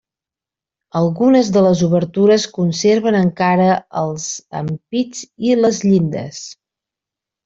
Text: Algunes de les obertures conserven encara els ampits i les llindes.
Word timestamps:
Algunes 0.99 1.49
de 1.57 1.61
les 1.65 1.83
obertures 1.87 2.45
conserven 2.57 3.17
encara 3.19 3.67
els 4.01 4.25
ampits 4.61 5.21
i 5.51 5.59
les 5.63 5.83
llindes. 5.89 6.41